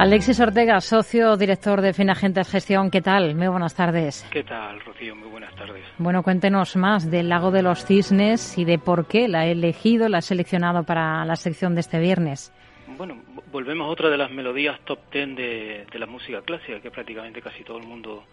Alexis 0.00 0.40
Ortega, 0.40 0.80
socio 0.80 1.36
director 1.36 1.82
de 1.82 1.92
Finagentes 1.92 2.48
Gestión, 2.48 2.90
¿qué 2.90 3.02
tal? 3.02 3.34
Muy 3.34 3.48
buenas 3.48 3.74
tardes. 3.74 4.26
¿Qué 4.30 4.42
tal, 4.44 4.80
Rocío? 4.80 5.14
Muy 5.14 5.28
buenas 5.28 5.54
tardes. 5.54 5.84
Bueno, 5.98 6.22
cuéntenos 6.22 6.74
más 6.76 7.10
del 7.10 7.28
Lago 7.28 7.50
de 7.50 7.60
los 7.60 7.84
Cisnes 7.84 8.56
y 8.56 8.64
de 8.64 8.78
por 8.78 9.06
qué 9.06 9.28
la 9.28 9.46
he 9.46 9.50
elegido, 9.50 10.08
la 10.08 10.20
he 10.20 10.22
seleccionado 10.22 10.84
para 10.84 11.22
la 11.26 11.36
sección 11.36 11.74
de 11.74 11.82
este 11.82 11.98
viernes. 12.00 12.50
Bueno, 12.96 13.20
volvemos 13.52 13.88
a 13.88 13.90
otra 13.90 14.08
de 14.08 14.16
las 14.16 14.30
melodías 14.30 14.80
top 14.86 15.00
ten 15.10 15.34
de, 15.34 15.84
la 15.92 16.06
música 16.06 16.40
clásica, 16.40 16.80
que 16.80 16.90
prácticamente 16.90 17.42
casi 17.42 17.62
todo 17.62 17.76
el 17.76 17.86
mundo 17.86 18.24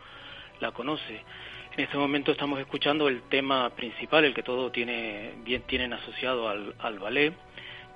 la 0.61 0.71
conoce. 0.71 1.21
En 1.75 1.83
este 1.83 1.97
momento 1.97 2.31
estamos 2.31 2.61
escuchando 2.61 3.09
el 3.09 3.23
tema 3.23 3.69
principal, 3.71 4.23
el 4.23 4.33
que 4.33 4.41
todo 4.41 4.71
tiene, 4.71 5.33
bien 5.43 5.63
tienen 5.63 5.91
asociado 5.91 6.47
al, 6.47 6.75
al 6.79 6.97
ballet 6.97 7.33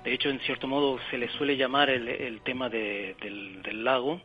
de 0.04 0.12
hecho, 0.12 0.30
en 0.30 0.40
cierto 0.40 0.66
modo 0.66 0.98
se 1.10 1.18
le 1.18 1.28
suele 1.28 1.56
llamar 1.56 1.88
el, 1.88 2.40
tema 2.42 2.68
del, 2.68 3.84
lago, 3.84 4.20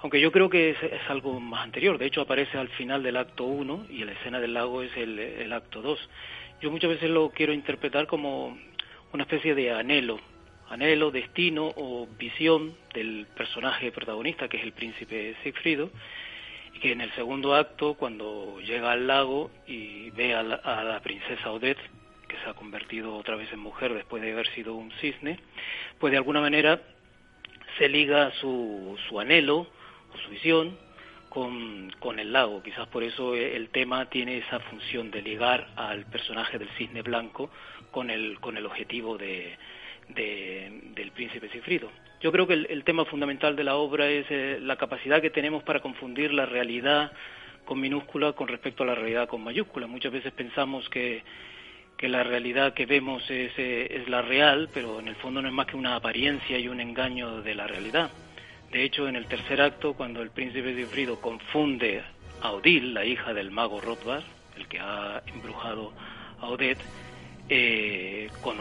aunque 0.00 0.20
yo 0.20 0.32
creo 0.32 0.50
que 0.50 0.70
es, 0.70 0.78
algo 1.08 1.38
más 1.38 1.62
anterior. 1.62 1.98
De 1.98 2.06
hecho, 2.06 2.20
aparece 2.20 2.58
al 2.58 2.68
final 2.70 3.02
del 3.02 3.16
acto 3.16 3.44
1 3.44 3.86
y 3.90 4.04
la 4.04 4.12
escena 4.12 4.40
del 4.40 4.54
lago 4.54 4.82
es 4.82 4.94
el, 4.96 5.52
acto 5.52 5.82
2. 5.82 6.08
Yo 6.60 6.70
muchas 6.70 6.90
veces 6.90 7.10
lo 7.10 7.30
quiero 7.30 7.52
interpretar 7.52 8.06
como 8.08 8.58
una 9.12 9.22
especie 9.22 9.54
de 9.54 9.70
anhelo, 9.72 10.18
anhelo, 10.68 11.12
destino 11.12 11.72
o 11.76 12.08
visión 12.18 12.74
del 12.92 13.26
personaje 13.36 13.92
protagonista, 13.92 14.48
que 14.48 14.56
es 14.56 14.64
el 14.64 14.72
príncipe 14.72 15.36
Siegfriedo, 15.42 15.90
y 16.74 16.80
que 16.80 16.90
en 16.90 17.00
el 17.00 17.12
segundo 17.12 17.54
acto, 17.54 17.94
cuando 17.94 18.58
llega 18.60 18.90
al 18.90 19.06
lago 19.06 19.52
y 19.68 20.10
ve 20.10 20.34
a 20.34 20.42
la, 20.42 20.56
a 20.56 20.82
la 20.82 21.00
princesa 21.00 21.52
Odette, 21.52 21.78
se 22.42 22.50
ha 22.50 22.54
convertido 22.54 23.16
otra 23.16 23.36
vez 23.36 23.52
en 23.52 23.58
mujer 23.58 23.94
después 23.94 24.22
de 24.22 24.32
haber 24.32 24.48
sido 24.54 24.74
un 24.74 24.90
cisne, 25.00 25.38
pues 25.98 26.10
de 26.10 26.16
alguna 26.16 26.40
manera 26.40 26.80
se 27.78 27.88
liga 27.88 28.30
su, 28.40 28.96
su 29.08 29.20
anhelo 29.20 29.66
o 30.12 30.18
su 30.24 30.30
visión 30.30 30.76
con, 31.28 31.90
con, 31.98 32.18
el 32.18 32.32
lago. 32.32 32.62
Quizás 32.62 32.86
por 32.88 33.02
eso 33.02 33.34
el 33.34 33.68
tema 33.70 34.08
tiene 34.08 34.38
esa 34.38 34.60
función 34.60 35.10
de 35.10 35.22
ligar 35.22 35.68
al 35.76 36.06
personaje 36.06 36.58
del 36.58 36.68
cisne 36.78 37.02
blanco 37.02 37.50
con 37.90 38.10
el, 38.10 38.38
con 38.40 38.56
el 38.56 38.66
objetivo 38.66 39.18
de, 39.18 39.56
del 40.08 41.10
príncipe 41.12 41.48
Cifrido. 41.48 41.90
Yo 42.20 42.32
creo 42.32 42.46
que 42.46 42.54
el, 42.54 42.84
tema 42.84 43.04
fundamental 43.04 43.56
de 43.56 43.64
la 43.64 43.76
obra 43.76 44.08
es 44.08 44.26
eh, 44.30 44.58
la 44.60 44.76
capacidad 44.76 45.20
que 45.20 45.30
tenemos 45.30 45.62
para 45.62 45.80
confundir 45.80 46.32
la 46.32 46.46
realidad 46.46 47.12
con 47.64 47.80
minúscula 47.80 48.32
con 48.32 48.48
respecto 48.48 48.82
a 48.82 48.86
la 48.86 48.94
realidad 48.94 49.28
con 49.28 49.42
mayúscula. 49.42 49.86
Muchas 49.86 50.12
veces 50.12 50.32
pensamos 50.32 50.88
que 50.88 51.22
que 52.04 52.08
la 52.10 52.22
realidad 52.22 52.74
que 52.74 52.84
vemos 52.84 53.22
es, 53.30 53.52
eh, 53.56 53.88
es, 53.90 54.10
la 54.10 54.20
real, 54.20 54.68
pero 54.74 55.00
en 55.00 55.08
el 55.08 55.16
fondo 55.16 55.40
no 55.40 55.48
es 55.48 55.54
más 55.54 55.66
que 55.66 55.78
una 55.78 55.96
apariencia 55.96 56.58
y 56.58 56.68
un 56.68 56.78
engaño 56.78 57.40
de 57.40 57.54
la 57.54 57.66
realidad. 57.66 58.10
De 58.70 58.84
hecho, 58.84 59.08
en 59.08 59.16
el 59.16 59.24
tercer 59.24 59.62
acto, 59.62 59.94
cuando 59.94 60.20
el 60.20 60.28
príncipe 60.28 60.74
Sigfrido 60.74 61.18
confunde 61.18 62.02
a 62.42 62.52
Odile, 62.52 62.92
la 62.92 63.06
hija 63.06 63.32
del 63.32 63.50
mago 63.50 63.80
Rothbard, 63.80 64.22
el 64.58 64.68
que 64.68 64.80
ha 64.80 65.22
embrujado 65.28 65.94
a 66.40 66.48
Odette, 66.48 66.82
eh, 67.48 68.28
con, 68.42 68.58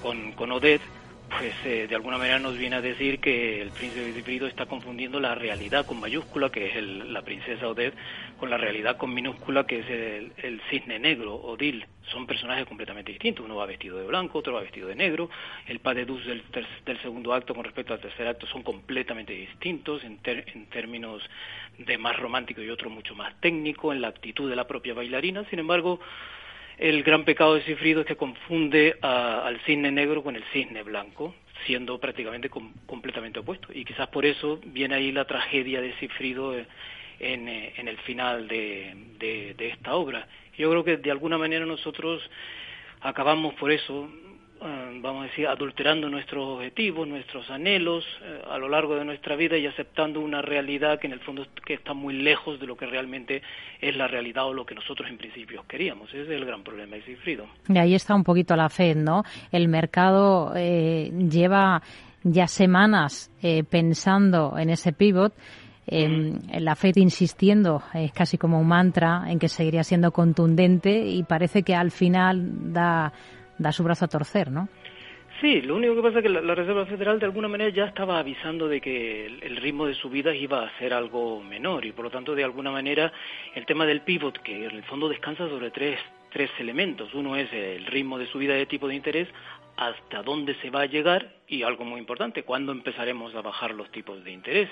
con, 0.00 0.30
con 0.34 0.52
Odette, 0.52 0.82
pues 1.28 1.54
eh, 1.64 1.86
de 1.88 1.94
alguna 1.94 2.18
manera 2.18 2.38
nos 2.38 2.56
viene 2.56 2.76
a 2.76 2.80
decir 2.80 3.18
que 3.18 3.60
el 3.60 3.70
príncipe 3.70 4.12
Cifrido 4.12 4.46
está 4.46 4.66
confundiendo 4.66 5.20
la 5.20 5.34
realidad 5.34 5.84
con 5.84 6.00
mayúscula, 6.00 6.50
que 6.50 6.66
es 6.66 6.82
la 6.82 7.22
princesa 7.22 7.68
Odette, 7.68 7.94
con 8.38 8.48
la 8.48 8.56
realidad 8.56 8.96
con 8.96 9.12
minúscula, 9.12 9.66
que 9.66 9.80
es 9.80 10.34
el, 10.42 10.60
cisne 10.70 10.98
negro, 10.98 11.34
Odile. 11.34 11.88
Son 12.12 12.26
personajes 12.26 12.66
completamente 12.66 13.10
distintos. 13.10 13.44
Uno 13.44 13.56
va 13.56 13.66
vestido 13.66 13.98
de 13.98 14.06
blanco, 14.06 14.38
otro 14.38 14.54
va 14.54 14.60
vestido 14.60 14.88
de 14.88 14.94
negro. 14.94 15.28
El 15.66 15.80
pas 15.80 15.96
de 15.96 16.04
douce 16.04 16.28
del, 16.28 16.42
del 16.84 17.02
segundo 17.02 17.34
acto 17.34 17.54
con 17.54 17.64
respecto 17.64 17.92
al 17.92 18.00
tercer 18.00 18.28
acto 18.28 18.46
son 18.46 18.62
completamente 18.62 19.32
distintos 19.32 20.04
en, 20.04 20.20
en 20.24 20.66
términos 20.66 21.22
de 21.78 21.98
más 21.98 22.16
romántico 22.16 22.62
y 22.62 22.70
otro 22.70 22.88
mucho 22.88 23.14
más 23.14 23.38
técnico, 23.40 23.92
en 23.92 24.00
la 24.00 24.08
actitud 24.08 24.48
de 24.48 24.56
la 24.56 24.66
propia 24.66 24.94
bailarina. 24.94 25.44
Sin 25.50 25.58
embargo, 25.58 26.00
el 26.78 27.02
gran 27.02 27.24
pecado 27.24 27.54
de 27.54 27.62
Cifrido 27.62 28.00
es 28.00 28.06
que 28.06 28.16
confunde 28.16 28.98
al 29.00 29.60
cisne 29.60 29.90
negro 29.90 30.22
con 30.22 30.36
el 30.36 30.44
cisne 30.52 30.82
blanco, 30.82 31.34
siendo 31.66 31.98
prácticamente 31.98 32.50
completamente 32.50 33.38
opuesto. 33.38 33.68
Y 33.72 33.84
quizás 33.84 34.08
por 34.08 34.26
eso 34.26 34.60
viene 34.64 34.94
ahí 34.94 35.12
la 35.12 35.24
tragedia 35.24 35.80
de 35.80 35.92
Cifrido 35.94 36.56
eh, 36.56 36.66
eh, 37.20 37.72
en, 37.76 37.88
el 37.88 37.96
final 37.98 38.46
de, 38.46 38.94
de 39.18 39.68
esta 39.68 39.94
obra. 39.94 40.28
Yo 40.56 40.70
creo 40.70 40.84
que 40.84 40.96
de 40.98 41.10
alguna 41.10 41.38
manera 41.38 41.64
nosotros 41.64 42.22
acabamos 43.00 43.54
por 43.54 43.70
eso 43.70 44.08
vamos 45.00 45.24
a 45.24 45.26
decir, 45.28 45.46
adulterando 45.46 46.08
nuestros 46.08 46.56
objetivos, 46.56 47.06
nuestros 47.06 47.50
anhelos 47.50 48.04
eh, 48.22 48.42
a 48.50 48.58
lo 48.58 48.68
largo 48.68 48.96
de 48.96 49.04
nuestra 49.04 49.36
vida 49.36 49.56
y 49.56 49.66
aceptando 49.66 50.20
una 50.20 50.42
realidad 50.42 50.98
que 50.98 51.06
en 51.06 51.12
el 51.12 51.20
fondo 51.20 51.46
que 51.64 51.74
está 51.74 51.94
muy 51.94 52.14
lejos 52.14 52.60
de 52.60 52.66
lo 52.66 52.76
que 52.76 52.86
realmente 52.86 53.42
es 53.80 53.96
la 53.96 54.06
realidad 54.06 54.46
o 54.46 54.54
lo 54.54 54.66
que 54.66 54.74
nosotros 54.74 55.08
en 55.08 55.18
principio 55.18 55.64
queríamos. 55.68 56.08
Ese 56.10 56.22
es 56.22 56.30
el 56.30 56.44
gran 56.44 56.62
problema 56.62 56.96
de 56.96 57.02
Sigfrido. 57.02 57.46
Y 57.68 57.78
ahí 57.78 57.94
está 57.94 58.14
un 58.14 58.24
poquito 58.24 58.56
la 58.56 58.68
fe, 58.68 58.94
¿no? 58.94 59.22
El 59.52 59.68
mercado 59.68 60.52
eh, 60.56 61.10
lleva 61.28 61.82
ya 62.22 62.48
semanas 62.48 63.30
pensando 63.70 64.58
en 64.58 64.70
ese 64.70 64.92
pivot. 64.92 65.32
en 65.86 66.40
la 66.64 66.74
FED 66.74 66.96
insistiendo, 66.96 67.80
es 67.94 68.10
casi 68.10 68.36
como 68.36 68.58
un 68.58 68.66
mantra, 68.66 69.26
en 69.28 69.38
que 69.38 69.46
seguiría 69.46 69.84
siendo 69.84 70.10
contundente 70.10 71.06
y 71.06 71.22
parece 71.22 71.62
que 71.62 71.76
al 71.76 71.92
final 71.92 72.72
da 72.72 73.12
da 73.58 73.72
su 73.72 73.82
brazo 73.82 74.04
a 74.04 74.08
torcer, 74.08 74.50
¿no? 74.50 74.68
Sí, 75.40 75.60
lo 75.60 75.76
único 75.76 75.94
que 75.94 76.02
pasa 76.02 76.18
es 76.18 76.22
que 76.22 76.30
la, 76.30 76.54
Reserva 76.54 76.86
Federal 76.86 77.18
de 77.18 77.26
alguna 77.26 77.46
manera 77.46 77.68
ya 77.70 77.84
estaba 77.84 78.18
avisando 78.18 78.68
de 78.68 78.80
que 78.80 79.26
el, 79.26 79.56
ritmo 79.56 79.86
de 79.86 79.94
subidas 79.94 80.34
iba 80.34 80.64
a 80.64 80.78
ser 80.78 80.94
algo 80.94 81.42
menor 81.42 81.84
y 81.84 81.92
por 81.92 82.06
lo 82.06 82.10
tanto 82.10 82.34
de 82.34 82.42
alguna 82.42 82.70
manera 82.70 83.12
el 83.54 83.66
tema 83.66 83.84
del 83.84 84.00
pivot, 84.00 84.38
que 84.38 84.64
en 84.64 84.76
el 84.76 84.82
fondo 84.84 85.10
descansa 85.10 85.46
sobre 85.50 85.70
tres, 85.70 86.00
tres 86.32 86.50
elementos. 86.58 87.12
Uno 87.12 87.36
es 87.36 87.52
el 87.52 87.84
ritmo 87.84 88.18
de 88.18 88.26
subida 88.28 88.54
de 88.54 88.64
tipo 88.64 88.88
de 88.88 88.94
interés, 88.94 89.28
hasta 89.76 90.22
dónde 90.22 90.54
se 90.62 90.70
va 90.70 90.82
a 90.82 90.86
llegar 90.86 91.34
y 91.46 91.64
algo 91.64 91.84
muy 91.84 92.00
importante, 92.00 92.42
cuándo 92.42 92.72
empezaremos 92.72 93.34
a 93.34 93.42
bajar 93.42 93.74
los 93.74 93.90
tipos 93.90 94.24
de 94.24 94.32
interés. 94.32 94.70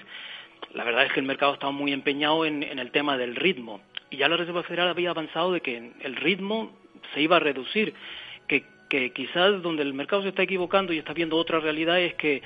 La 0.72 0.84
verdad 0.84 1.04
es 1.04 1.12
que 1.12 1.20
el 1.20 1.26
mercado 1.26 1.52
estaba 1.52 1.72
muy 1.72 1.92
empeñado 1.92 2.46
en, 2.46 2.62
en 2.62 2.78
el 2.78 2.90
tema 2.90 3.18
del 3.18 3.36
ritmo 3.36 3.82
y 4.08 4.16
ya 4.16 4.28
la 4.28 4.38
Reserva 4.38 4.62
Federal 4.62 4.88
había 4.88 5.10
avanzado 5.10 5.52
de 5.52 5.60
que 5.60 5.92
el 6.00 6.16
ritmo 6.16 6.72
se 7.12 7.20
iba 7.20 7.36
a 7.36 7.40
reducir 7.40 7.92
que, 8.94 9.10
quizás 9.10 9.60
donde 9.60 9.82
el 9.82 9.92
mercado 9.92 10.22
se 10.22 10.28
está 10.28 10.44
equivocando 10.44 10.92
y 10.92 10.98
está 10.98 11.12
viendo 11.12 11.36
otra 11.36 11.58
realidad 11.58 12.00
es 12.00 12.14
que 12.14 12.42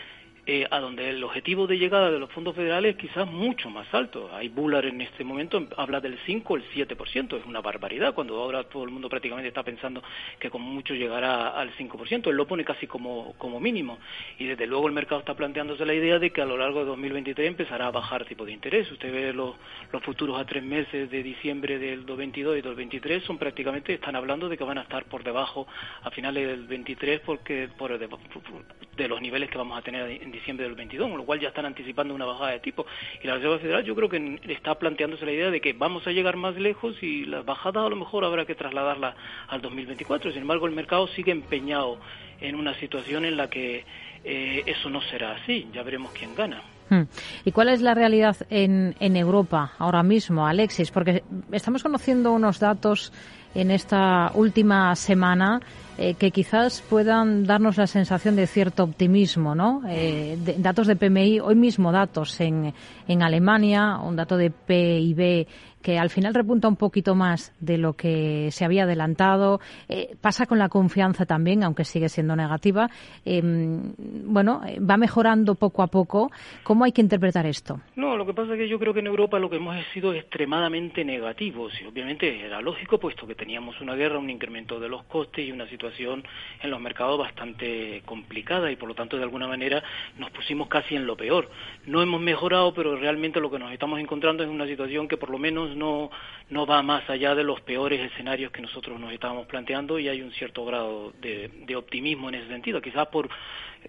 eh, 0.51 0.67
a 0.71 0.81
donde 0.81 1.11
el 1.11 1.23
objetivo 1.23 1.67
de 1.67 1.77
llegada 1.77 2.11
de 2.11 2.19
los 2.19 2.33
fondos 2.33 2.57
federales 2.57 2.95
es 2.95 2.97
quizás 2.97 3.31
mucho 3.31 3.69
más 3.69 3.87
alto. 3.93 4.31
Hay 4.33 4.49
Bullard 4.49 4.87
en 4.87 5.03
este 5.03 5.23
momento 5.23 5.69
habla 5.77 6.01
del 6.01 6.19
5 6.25 6.55
o 6.55 6.57
el 6.57 6.65
7%, 6.71 7.39
es 7.39 7.45
una 7.45 7.61
barbaridad 7.61 8.15
cuando 8.15 8.41
ahora 8.41 8.65
todo 8.65 8.83
el 8.85 8.89
mundo 8.89 9.11
prácticamente 9.11 9.49
está 9.49 9.63
pensando 9.63 10.03
que 10.39 10.49
como 10.49 10.67
mucho 10.71 10.95
llegará 10.95 11.49
al 11.49 11.77
5%, 11.77 12.31
él 12.31 12.35
lo 12.35 12.47
pone 12.47 12.65
casi 12.65 12.87
como, 12.87 13.35
como 13.37 13.61
mínimo 13.61 13.99
y 14.39 14.47
desde 14.47 14.67
luego 14.67 14.87
el 14.87 14.95
mercado 14.95 15.21
está 15.21 15.35
planteándose 15.35 15.85
la 15.85 15.93
idea 15.93 16.19
de 16.19 16.31
que 16.31 16.41
a 16.41 16.47
lo 16.47 16.57
largo 16.57 16.79
de 16.79 16.87
2023 16.87 17.47
empezará 17.47 17.89
a 17.89 17.91
bajar 17.91 18.25
tipo 18.25 18.47
de 18.47 18.53
interés. 18.53 18.91
Usted 18.91 19.13
ve 19.13 19.35
los, 19.35 19.55
los 19.93 20.03
futuros 20.03 20.41
a 20.41 20.47
tres 20.47 20.63
meses 20.63 21.11
de 21.11 21.23
diciembre 21.23 21.79
del 21.79 22.07
2022 22.07 22.53
y 22.53 22.63
del 22.63 22.65
2023 22.71 23.23
son 23.23 23.37
prácticamente, 23.37 23.93
están 23.93 24.17
hablando 24.17 24.49
de 24.49 24.57
que 24.57 24.65
van 24.65 24.79
a 24.79 24.83
estar 24.85 25.05
por 25.05 25.23
debajo 25.23 25.67
a 26.03 26.11
finales 26.11 26.47
del 26.47 26.67
23 26.67 27.21
porque 27.21 27.69
por 27.77 27.99
de, 27.99 29.09
los 29.09 29.21
niveles 29.21 29.51
que 29.51 29.59
vamos 29.59 29.79
a 29.79 29.83
tener 29.83 30.11
en 30.11 30.38
diciembre 30.39 30.67
del 30.67 30.75
22, 30.75 31.09
con 31.09 31.19
lo 31.19 31.25
cual 31.25 31.41
ya 31.41 31.49
están 31.49 31.67
anticipando 31.67 32.15
una 32.15 32.25
bajada 32.25 32.53
de 32.53 32.61
tipo. 32.61 32.87
Y 33.23 33.27
la 33.27 33.35
Reserva 33.35 33.59
Federal 33.59 33.85
yo 33.85 33.95
creo 33.95 34.09
que 34.09 34.41
está 34.49 34.75
planteándose 34.77 35.25
la 35.25 35.33
idea 35.33 35.51
de 35.51 35.61
que 35.61 35.73
vamos 35.73 36.07
a 36.07 36.11
llegar 36.11 36.37
más 36.37 36.57
lejos 36.57 37.03
y 37.03 37.25
la 37.25 37.43
bajada 37.43 37.85
a 37.85 37.89
lo 37.89 37.97
mejor 37.97 38.25
habrá 38.25 38.45
que 38.45 38.55
trasladarla 38.55 39.15
al 39.49 39.61
2024. 39.61 40.33
Sin 40.33 40.43
embargo, 40.43 40.67
el 40.67 40.73
mercado 40.75 41.07
sigue 41.09 41.33
empeñado 41.33 41.99
en 42.41 42.55
una 42.55 42.75
situación 42.79 43.25
en 43.25 43.37
la 43.37 43.49
que 43.49 43.85
eh, 44.25 44.63
eso 44.67 44.91
no 44.91 45.01
será 45.03 45.33
así. 45.33 45.69
Ya 45.73 45.83
veremos 45.83 46.13
quién 46.13 46.35
gana. 46.35 46.63
Hmm. 46.91 47.03
¿Y 47.45 47.53
cuál 47.53 47.69
es 47.69 47.83
la 47.83 47.95
realidad 47.95 48.37
en 48.49 48.95
Europa 49.01 49.73
ahora 49.79 50.03
mismo, 50.03 50.47
Alexis? 50.47 50.91
Porque 50.91 51.23
estamos 51.53 51.83
conociendo 51.83 52.33
unos 52.33 52.59
datos 52.59 53.13
en 53.55 53.71
esta 53.71 54.31
última 54.35 54.95
semana 54.95 55.61
eh, 56.01 56.15
que 56.15 56.31
quizás 56.31 56.81
puedan 56.81 57.45
darnos 57.45 57.77
la 57.77 57.89
sensación 57.89 58.37
de 58.37 58.47
cierto 58.47 58.85
optimismo, 58.85 59.57
¿no? 59.57 59.83
Eh, 59.89 60.39
datos 60.59 60.87
de 60.87 60.95
PMI, 60.95 61.41
hoy 61.41 61.57
mismo 61.57 61.91
datos 61.91 62.41
en, 62.41 62.73
en 63.09 63.23
Alemania, 63.23 63.99
un 63.99 64.15
dato 64.15 64.37
de 64.37 64.51
PIB 64.51 65.49
que 65.83 65.99
al 65.99 66.11
final 66.11 66.35
repunta 66.35 66.69
un 66.69 66.77
poquito 66.77 67.15
más 67.15 67.55
de 67.61 67.79
lo 67.79 67.95
que 67.95 68.51
se 68.51 68.65
había 68.65 68.85
adelantado. 68.85 69.61
Eh, 69.89 70.17
pasa 70.21 70.47
con 70.47 70.59
la 70.59 70.69
confianza 70.69 71.25
también, 71.25 71.63
aunque 71.63 71.85
sigue 71.85 72.09
siendo 72.09 72.37
negativa. 72.37 72.89
Em, 73.25 73.95
bueno, 74.27 74.61
va 74.79 74.97
mejorando 74.97 75.55
poco 75.55 75.83
a 75.83 75.87
poco. 75.87 76.31
¿Cómo 76.63 76.85
hay 76.85 76.93
que 76.93 77.01
interpretar 77.01 77.47
esto? 77.47 77.81
No, 77.97 78.17
lo 78.17 78.27
que 78.27 78.35
pasa 78.35 78.53
es 78.53 78.59
que 78.59 78.69
yo 78.69 78.79
creo 78.79 78.93
que 78.93 79.01
en 79.01 79.07
Europa 79.07 79.39
lo 79.39 79.49
que 79.49 79.57
hemos 79.57 79.77
sido 79.93 80.13
extremadamente 80.13 81.05
negativos 81.05 81.73
y 81.81 81.87
obviamente 81.87 82.45
era 82.45 82.61
lógico 82.61 82.99
puesto 82.99 83.27
que 83.27 83.35
teníamos 83.39 83.81
una 83.81 83.95
guerra, 83.95 84.19
un 84.19 84.29
incremento 84.29 84.79
de 84.79 84.89
los 84.89 85.05
costes 85.05 85.47
y 85.47 85.53
una 85.53 85.67
situación 85.69 86.25
en 86.61 86.71
los 86.71 86.81
mercados 86.81 87.19
bastante 87.19 88.03
complicada 88.05 88.71
y 88.71 88.77
por 88.77 88.89
lo 88.89 88.95
tanto 88.95 89.17
de 89.17 89.23
alguna 89.23 89.49
manera 89.49 89.83
nos 90.19 90.31
pusimos 90.31 90.69
casi 90.69 90.97
en 90.97 91.07
lo 91.07 91.17
peor. 91.17 91.49
No 91.87 92.03
hemos 92.03 92.21
mejorado, 92.21 92.75
pero 92.75 92.97
realmente 92.97 93.41
lo 93.41 93.51
que 93.51 93.59
nos 93.59 93.73
estamos 93.73 94.01
encontrando 94.01 94.43
es 94.43 94.51
una 94.51 94.67
situación 94.67 95.09
que 95.09 95.17
por 95.17 95.31
lo 95.31 95.39
menos 95.39 95.75
no, 95.77 96.11
no 96.51 96.67
va 96.67 96.83
más 96.83 97.09
allá 97.09 97.35
de 97.35 97.45
los 97.45 97.61
peores 97.63 98.01
escenarios 98.01 98.53
que 98.53 98.61
nosotros 98.61 99.01
nos 99.01 99.13
estábamos 99.13 99.47
planteando 99.47 99.99
y 99.99 100.09
hay 100.09 100.21
un 100.21 100.33
cierto 100.33 100.65
grado 100.65 101.13
de, 101.21 101.49
de 101.67 101.77
optimismo 101.77 102.29
en 102.29 102.35
ese 102.35 102.49
sentido, 102.49 102.83
quizás 102.83 103.07
por 103.09 103.31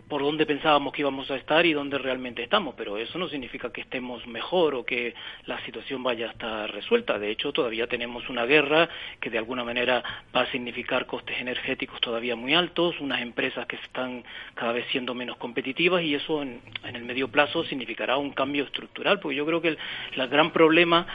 por 0.07 0.21
dónde 0.21 0.45
pensábamos 0.45 0.93
que 0.93 1.01
íbamos 1.01 1.29
a 1.31 1.35
estar 1.35 1.65
y 1.65 1.73
dónde 1.73 1.97
realmente 1.97 2.43
estamos, 2.43 2.75
pero 2.75 2.97
eso 2.97 3.17
no 3.17 3.27
significa 3.27 3.71
que 3.71 3.81
estemos 3.81 4.25
mejor 4.27 4.75
o 4.75 4.85
que 4.85 5.13
la 5.45 5.63
situación 5.65 6.03
vaya 6.03 6.27
a 6.27 6.31
estar 6.31 6.71
resuelta. 6.71 7.19
De 7.19 7.29
hecho, 7.29 7.51
todavía 7.51 7.87
tenemos 7.87 8.27
una 8.29 8.45
guerra 8.45 8.89
que 9.19 9.29
de 9.29 9.37
alguna 9.39 9.63
manera 9.63 10.03
va 10.35 10.41
a 10.41 10.51
significar 10.51 11.05
costes 11.05 11.39
energéticos 11.39 11.99
todavía 11.99 12.35
muy 12.35 12.53
altos, 12.53 12.99
unas 12.99 13.21
empresas 13.21 13.65
que 13.65 13.77
están 13.77 14.23
cada 14.53 14.71
vez 14.71 14.85
siendo 14.91 15.13
menos 15.13 15.37
competitivas 15.37 16.03
y 16.03 16.15
eso 16.15 16.41
en, 16.41 16.61
el 16.83 17.03
medio 17.03 17.27
plazo 17.29 17.63
significará 17.63 18.17
un 18.17 18.31
cambio 18.31 18.63
estructural, 18.63 19.19
porque 19.19 19.35
yo 19.35 19.45
creo 19.45 19.61
que 19.61 19.69
el, 19.69 19.77
el 20.15 20.27
gran 20.27 20.51
problema 20.51 21.07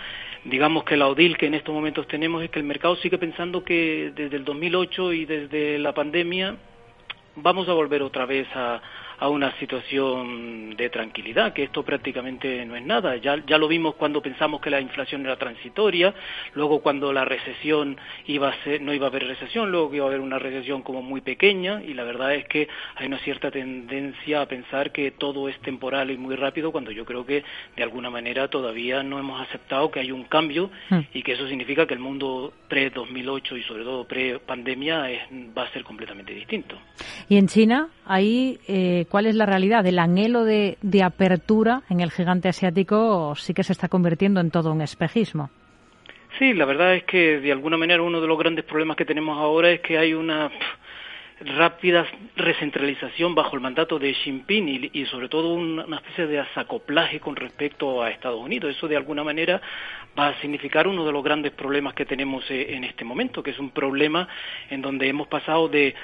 digamos 0.44 0.84
que 0.84 0.96
la 0.96 1.08
ODIL 1.08 1.38
que 1.38 1.46
en 1.46 1.54
estos 1.54 1.74
momentos 1.74 2.06
tenemos 2.06 2.42
es 2.42 2.50
que 2.50 2.58
el 2.58 2.66
mercado 2.66 2.96
sigue 2.96 3.16
pensando 3.16 3.64
que 3.64 4.12
desde 4.14 4.36
el 4.36 4.44
2008 4.44 5.12
y 5.14 5.24
desde 5.24 5.78
la 5.78 5.94
pandemia 5.94 6.56
vamos 7.36 7.68
a 7.68 7.72
volver 7.72 8.02
otra 8.02 8.26
vez 8.26 8.46
a, 8.54 8.80
a 9.18 9.28
una 9.28 9.56
situación 9.58 10.76
de 10.76 10.90
tranquilidad, 10.90 11.52
que 11.52 11.64
esto 11.64 11.82
prácticamente 11.82 12.64
no 12.66 12.76
es 12.76 12.84
nada. 12.84 13.16
Ya, 13.16 13.42
ya 13.46 13.58
lo 13.58 13.68
vimos 13.68 13.94
cuando 13.94 14.22
pensamos 14.22 14.60
que 14.60 14.70
la 14.70 14.80
inflación 14.80 15.24
era 15.24 15.36
transitoria, 15.36 16.14
luego 16.54 16.80
cuando 16.80 17.12
la 17.12 17.24
recesión 17.24 17.96
iba 18.26 18.48
a 18.48 18.64
ser, 18.64 18.80
no 18.82 18.92
iba 18.92 19.06
a 19.06 19.10
haber 19.10 19.26
recesión, 19.26 19.70
luego 19.70 19.90
que 19.90 19.96
iba 19.96 20.06
a 20.06 20.08
haber 20.08 20.20
una 20.20 20.38
recesión 20.38 20.82
como 20.82 21.02
muy 21.02 21.20
pequeña, 21.20 21.82
y 21.82 21.94
la 21.94 22.04
verdad 22.04 22.34
es 22.34 22.46
que 22.46 22.68
hay 22.96 23.06
una 23.06 23.18
cierta 23.18 23.50
tendencia 23.50 24.42
a 24.42 24.46
pensar 24.46 24.92
que 24.92 25.10
todo 25.10 25.48
es 25.48 25.58
temporal 25.60 26.10
y 26.10 26.16
muy 26.16 26.36
rápido, 26.36 26.72
cuando 26.72 26.90
yo 26.90 27.04
creo 27.04 27.24
que 27.24 27.44
de 27.76 27.82
alguna 27.82 28.10
manera 28.10 28.48
todavía 28.48 29.02
no 29.02 29.18
hemos 29.18 29.40
aceptado 29.40 29.90
que 29.90 30.00
hay 30.00 30.12
un 30.12 30.24
cambio 30.24 30.70
hmm. 30.90 31.00
y 31.12 31.22
que 31.22 31.32
eso 31.32 31.46
significa 31.48 31.86
que 31.86 31.94
el 31.94 32.00
mundo 32.00 32.52
pre-2008 32.68 33.58
y 33.58 33.62
sobre 33.62 33.84
todo 33.84 34.06
pre-pandemia 34.06 35.08
va 35.56 35.64
a 35.64 35.72
ser 35.72 35.84
completamente 35.84 36.32
distinto. 36.32 36.76
¿Y 37.28 37.36
en 37.36 37.46
China? 37.46 37.88
Ahí, 38.06 38.58
eh, 38.68 39.06
¿cuál 39.14 39.26
es 39.26 39.36
la 39.36 39.46
realidad? 39.46 39.86
El 39.86 40.00
anhelo 40.00 40.44
de, 40.44 40.76
apertura 41.04 41.82
en 41.88 42.00
el 42.00 42.10
gigante 42.10 42.48
asiático 42.48 43.36
sí 43.36 43.54
que 43.54 43.62
se 43.62 43.72
está 43.72 43.86
convirtiendo 43.86 44.40
en 44.40 44.50
todo 44.50 44.72
un 44.72 44.80
espejismo. 44.80 45.50
Sí, 46.36 46.52
la 46.52 46.64
verdad 46.64 46.96
es 46.96 47.04
que 47.04 47.38
de 47.38 47.52
alguna 47.52 47.76
manera 47.76 48.02
uno 48.02 48.20
de 48.20 48.26
los 48.26 48.36
grandes 48.36 48.64
problemas 48.64 48.96
que 48.96 49.04
tenemos 49.04 49.38
ahora 49.38 49.70
es 49.70 49.82
que 49.82 49.98
hay 49.98 50.14
una 50.14 50.50
rápida 51.40 52.06
recentralización 52.34 53.36
bajo 53.36 53.54
el 53.54 53.62
mandato 53.62 54.00
de 54.00 54.12
Xi 54.14 54.24
Jinping 54.24 54.90
y, 54.92 55.06
sobre 55.06 55.28
todo 55.28 55.54
una 55.54 55.98
especie 55.98 56.26
de 56.26 56.40
asacoplaje 56.40 57.20
con 57.20 57.36
respecto 57.36 58.02
a 58.02 58.10
Estados 58.10 58.40
Unidos. 58.40 58.74
Eso 58.76 58.88
de 58.88 58.96
alguna 58.96 59.22
manera 59.22 59.62
va 60.18 60.28
a 60.28 60.40
significar 60.40 60.88
uno 60.88 61.04
de 61.04 61.12
los 61.12 61.22
grandes 61.22 61.52
problemas 61.52 61.94
que 61.94 62.04
tenemos 62.04 62.44
eh, 62.50 62.74
en 62.74 62.82
este 62.82 63.04
momento, 63.04 63.44
que 63.44 63.52
es 63.52 63.58
un 63.60 63.70
problema 63.70 64.26
en 64.70 64.82
donde 64.82 65.08
hemos 65.08 65.28
pasado 65.28 65.68
de 65.68 65.94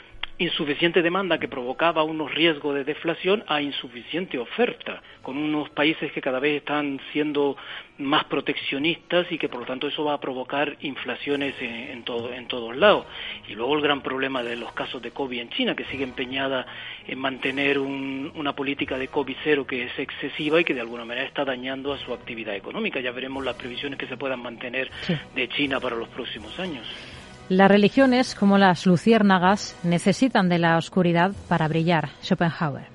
insuficiente 0.40 1.02
demanda 1.02 1.38
que 1.38 1.48
provocaba 1.48 2.02
unos 2.02 2.34
riesgos 2.34 2.74
de 2.74 2.82
deflación 2.82 3.44
a 3.46 3.60
insuficiente 3.60 4.38
oferta, 4.38 5.02
con 5.20 5.36
unos 5.36 5.68
países 5.68 6.10
que 6.12 6.22
cada 6.22 6.40
vez 6.40 6.56
están 6.56 6.98
siendo 7.12 7.58
más 7.98 8.24
proteccionistas 8.24 9.30
y 9.30 9.36
que 9.36 9.50
por 9.50 9.60
lo 9.60 9.66
tanto 9.66 9.86
eso 9.86 10.02
va 10.02 10.14
a 10.14 10.20
provocar 10.20 10.78
inflaciones 10.80 11.54
en, 11.60 12.02
todo, 12.04 12.32
en 12.32 12.48
todos 12.48 12.74
lados. 12.74 13.04
Y 13.48 13.54
luego 13.54 13.76
el 13.76 13.82
gran 13.82 14.00
problema 14.00 14.42
de 14.42 14.56
los 14.56 14.72
casos 14.72 15.02
de 15.02 15.10
COVID 15.10 15.40
en 15.40 15.50
China, 15.50 15.74
que 15.76 15.84
sigue 15.84 16.04
empeñada 16.04 16.66
en 17.06 17.18
mantener 17.18 17.78
una 17.78 18.54
política 18.54 18.96
de 18.96 19.08
COVID 19.08 19.36
cero 19.44 19.66
que 19.66 19.84
es 19.84 19.98
excesiva 19.98 20.58
y 20.58 20.64
que 20.64 20.72
de 20.72 20.80
alguna 20.80 21.04
manera 21.04 21.26
está 21.26 21.44
dañando 21.44 21.92
a 21.92 21.98
su 21.98 22.14
actividad 22.14 22.56
económica. 22.56 22.98
Ya 23.00 23.12
veremos 23.12 23.44
las 23.44 23.56
previsiones 23.56 23.98
que 23.98 24.06
se 24.06 24.16
puedan 24.16 24.40
mantener 24.40 24.90
de 25.34 25.48
China 25.50 25.80
para 25.80 25.96
los 25.96 26.08
próximos 26.08 26.58
años. 26.58 26.86
Las 27.50 27.68
religiones, 27.68 28.36
como 28.36 28.58
las 28.58 28.86
luciérnagas, 28.86 29.74
necesitan 29.82 30.48
de 30.48 30.60
la 30.60 30.76
oscuridad 30.76 31.32
para 31.48 31.66
brillar. 31.66 32.10
Schopenhauer. 32.22 32.86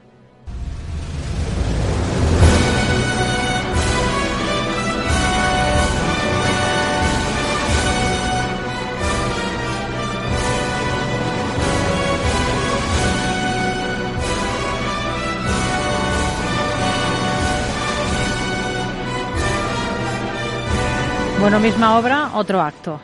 Bueno, 21.41 21.59
misma 21.59 21.97
obra, 21.97 22.31
otro 22.35 22.61
acto 22.61 23.01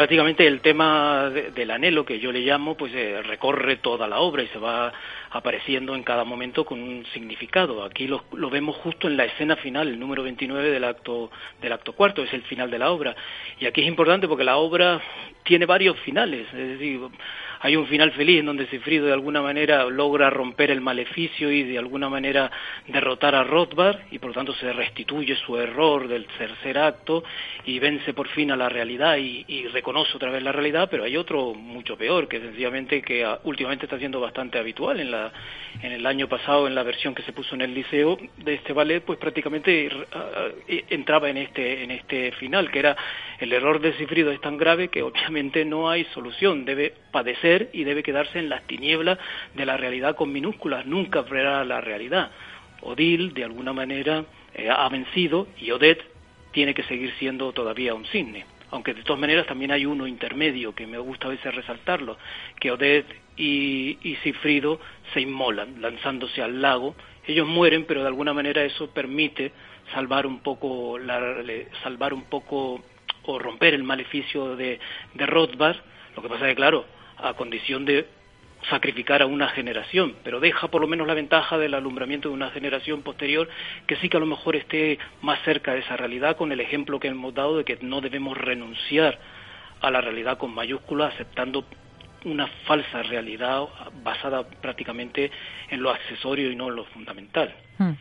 prácticamente 0.00 0.46
el 0.46 0.62
tema 0.62 1.28
del 1.28 1.70
anhelo 1.70 2.06
que 2.06 2.18
yo 2.18 2.32
le 2.32 2.40
llamo 2.40 2.74
pues 2.74 2.90
eh, 2.94 3.20
recorre 3.20 3.76
toda 3.76 4.08
la 4.08 4.20
obra 4.20 4.42
y 4.42 4.46
se 4.46 4.58
va 4.58 4.90
apareciendo 5.28 5.94
en 5.94 6.02
cada 6.02 6.24
momento 6.24 6.64
con 6.64 6.80
un 6.80 7.04
significado. 7.12 7.84
Aquí 7.84 8.06
lo, 8.06 8.24
lo, 8.32 8.48
vemos 8.48 8.76
justo 8.76 9.08
en 9.08 9.18
la 9.18 9.26
escena 9.26 9.56
final, 9.56 9.88
el 9.88 10.00
número 10.00 10.22
29 10.22 10.70
del 10.70 10.84
acto 10.84 11.30
del 11.60 11.72
acto 11.74 11.92
cuarto, 11.92 12.22
es 12.22 12.32
el 12.32 12.40
final 12.44 12.70
de 12.70 12.78
la 12.78 12.90
obra. 12.90 13.14
Y 13.58 13.66
aquí 13.66 13.82
es 13.82 13.88
importante 13.88 14.26
porque 14.26 14.42
la 14.42 14.56
obra 14.56 15.02
tiene 15.44 15.66
varios 15.66 15.98
finales, 15.98 16.46
es 16.46 16.68
decir, 16.78 16.98
hay 17.62 17.76
un 17.76 17.86
final 17.86 18.10
feliz 18.12 18.40
en 18.40 18.46
donde 18.46 18.66
Sifrido 18.68 19.04
de 19.04 19.12
alguna 19.12 19.42
manera 19.42 19.84
logra 19.84 20.30
romper 20.30 20.70
el 20.70 20.80
maleficio 20.80 21.52
y 21.52 21.62
de 21.62 21.76
alguna 21.76 22.08
manera 22.08 22.50
derrotar 22.88 23.34
a 23.34 23.44
Rothbard 23.44 23.98
y 24.10 24.18
por 24.18 24.30
lo 24.30 24.34
tanto 24.34 24.54
se 24.54 24.72
restituye 24.72 25.36
su 25.36 25.58
error 25.58 26.08
del 26.08 26.26
tercer 26.38 26.78
acto 26.78 27.22
y 27.66 27.78
vence 27.78 28.14
por 28.14 28.28
fin 28.28 28.50
a 28.50 28.56
la 28.56 28.70
realidad 28.70 29.18
y, 29.18 29.44
reconoce 29.70 30.16
otra 30.16 30.30
vez 30.30 30.42
la 30.42 30.52
realidad, 30.52 30.88
pero 30.90 31.04
hay 31.04 31.16
otro 31.16 31.54
mucho 31.54 31.96
peor 31.96 32.26
que 32.26 32.40
sencillamente 32.40 33.02
que 33.02 33.24
ah, 33.24 33.38
últimamente 33.44 33.84
está 33.84 33.98
siendo 33.98 34.20
bastante 34.20 34.58
habitual 34.58 34.98
en 34.98 35.10
la 35.10 35.30
en 35.82 35.92
el 35.92 36.06
año 36.06 36.28
pasado 36.28 36.66
en 36.66 36.74
la 36.74 36.82
versión 36.82 37.14
que 37.14 37.22
se 37.22 37.32
puso 37.32 37.54
en 37.54 37.60
el 37.60 37.74
liceo 37.74 38.18
de 38.38 38.54
este 38.54 38.72
ballet 38.72 39.02
pues 39.04 39.18
prácticamente 39.18 39.90
ah, 40.12 40.48
eh, 40.66 40.84
entraba 40.88 41.28
en 41.28 41.36
este 41.36 41.84
en 41.84 41.90
este 41.90 42.32
final 42.32 42.70
que 42.70 42.78
era 42.80 42.96
el 43.38 43.52
error 43.52 43.80
de 43.80 43.92
Sifrido 43.98 44.32
es 44.32 44.40
tan 44.40 44.56
grave 44.56 44.88
que 44.88 45.02
obviamente 45.02 45.64
no 45.64 45.90
hay 45.90 46.04
solución 46.14 46.64
debe 46.64 46.94
padecer 47.12 47.49
y 47.72 47.84
debe 47.84 48.02
quedarse 48.02 48.38
en 48.38 48.48
las 48.48 48.66
tinieblas 48.66 49.18
de 49.54 49.66
la 49.66 49.76
realidad 49.76 50.16
con 50.16 50.32
minúsculas, 50.32 50.86
nunca 50.86 51.22
verá 51.22 51.64
la 51.64 51.80
realidad. 51.80 52.30
Odile, 52.82 53.32
de 53.32 53.44
alguna 53.44 53.72
manera, 53.72 54.24
eh, 54.54 54.68
ha 54.70 54.88
vencido 54.88 55.48
y 55.58 55.70
Odette 55.70 56.04
tiene 56.52 56.74
que 56.74 56.82
seguir 56.84 57.12
siendo 57.18 57.52
todavía 57.52 57.94
un 57.94 58.06
cisne. 58.06 58.44
Aunque 58.70 58.94
de 58.94 59.02
todas 59.02 59.20
maneras 59.20 59.46
también 59.46 59.72
hay 59.72 59.84
uno 59.84 60.06
intermedio 60.06 60.74
que 60.74 60.86
me 60.86 60.98
gusta 60.98 61.26
a 61.26 61.30
veces 61.30 61.54
resaltarlo, 61.54 62.16
que 62.60 62.70
Odette 62.70 63.12
y, 63.36 63.98
y 64.02 64.16
Cifrido 64.22 64.80
se 65.12 65.20
inmolan 65.20 65.82
lanzándose 65.82 66.40
al 66.42 66.62
lago. 66.62 66.94
Ellos 67.26 67.46
mueren, 67.46 67.84
pero 67.84 68.02
de 68.02 68.06
alguna 68.06 68.32
manera 68.32 68.62
eso 68.62 68.90
permite 68.90 69.52
salvar 69.92 70.26
un 70.26 70.40
poco, 70.40 70.98
la, 70.98 71.20
salvar 71.82 72.14
un 72.14 72.24
poco 72.24 72.82
o 73.24 73.38
romper 73.38 73.74
el 73.74 73.82
maleficio 73.82 74.56
de, 74.56 74.78
de 75.14 75.26
Rothbard. 75.26 75.76
Lo 76.16 76.22
que 76.22 76.28
pasa 76.28 76.46
es 76.46 76.52
que, 76.52 76.56
claro, 76.56 76.86
a 77.22 77.34
condición 77.34 77.84
de 77.84 78.06
sacrificar 78.68 79.22
a 79.22 79.26
una 79.26 79.48
generación, 79.48 80.16
pero 80.22 80.40
deja 80.40 80.68
por 80.68 80.82
lo 80.82 80.86
menos 80.86 81.06
la 81.06 81.14
ventaja 81.14 81.56
del 81.56 81.74
alumbramiento 81.74 82.28
de 82.28 82.34
una 82.34 82.50
generación 82.50 83.02
posterior 83.02 83.48
que 83.86 83.96
sí 83.96 84.08
que 84.08 84.16
a 84.16 84.20
lo 84.20 84.26
mejor 84.26 84.56
esté 84.56 84.98
más 85.22 85.40
cerca 85.42 85.72
de 85.72 85.80
esa 85.80 85.96
realidad 85.96 86.36
con 86.36 86.52
el 86.52 86.60
ejemplo 86.60 87.00
que 87.00 87.08
hemos 87.08 87.34
dado 87.34 87.56
de 87.56 87.64
que 87.64 87.78
no 87.80 88.00
debemos 88.00 88.36
renunciar 88.36 89.18
a 89.80 89.90
la 89.90 90.00
realidad 90.00 90.36
con 90.36 90.54
mayúscula 90.54 91.06
aceptando 91.06 91.64
una 92.24 92.46
falsa 92.66 93.02
realidad 93.02 93.62
basada 94.02 94.42
prácticamente 94.42 95.30
en 95.70 95.82
lo 95.82 95.90
accesorio 95.90 96.50
y 96.50 96.56
no 96.56 96.68
en 96.68 96.76
lo 96.76 96.84
fundamental. 96.86 97.54
Hmm. 97.78 97.92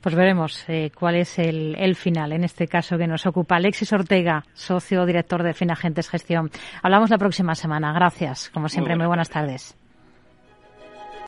Pues 0.00 0.14
veremos 0.14 0.64
eh, 0.68 0.90
cuál 0.94 1.16
es 1.16 1.38
el, 1.38 1.74
el, 1.78 1.96
final, 1.96 2.32
en 2.32 2.44
este 2.44 2.66
caso 2.66 2.96
que 2.96 3.06
nos 3.06 3.26
ocupa. 3.26 3.56
Alexis 3.56 3.92
Ortega, 3.92 4.44
socio 4.54 5.04
director 5.04 5.42
de 5.42 5.54
Finagentes 5.54 6.08
Gestión. 6.08 6.50
Hablamos 6.82 7.10
la 7.10 7.18
próxima 7.18 7.54
semana. 7.54 7.92
Gracias, 7.92 8.50
como 8.50 8.68
siempre. 8.68 8.96
Muy 8.96 9.06
buenas 9.06 9.30
tardes. 9.30 9.76